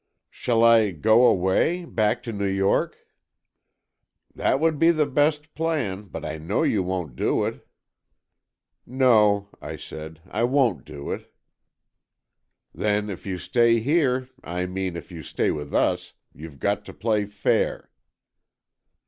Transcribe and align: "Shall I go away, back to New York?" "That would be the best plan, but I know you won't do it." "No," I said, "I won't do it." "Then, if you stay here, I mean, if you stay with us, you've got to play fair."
"Shall 0.31 0.63
I 0.63 0.89
go 0.89 1.27
away, 1.27 1.85
back 1.85 2.23
to 2.23 2.33
New 2.33 2.47
York?" 2.47 2.97
"That 4.33 4.59
would 4.59 4.79
be 4.79 4.89
the 4.89 5.05
best 5.05 5.53
plan, 5.53 6.05
but 6.05 6.25
I 6.25 6.39
know 6.39 6.63
you 6.63 6.81
won't 6.81 7.15
do 7.15 7.45
it." 7.45 7.67
"No," 8.83 9.49
I 9.61 9.75
said, 9.75 10.19
"I 10.27 10.43
won't 10.43 10.85
do 10.85 11.11
it." 11.11 11.31
"Then, 12.73 13.11
if 13.11 13.27
you 13.27 13.37
stay 13.37 13.79
here, 13.79 14.27
I 14.43 14.65
mean, 14.65 14.95
if 14.97 15.11
you 15.11 15.21
stay 15.21 15.51
with 15.51 15.71
us, 15.71 16.15
you've 16.33 16.57
got 16.57 16.83
to 16.85 16.93
play 16.93 17.25
fair." 17.27 17.91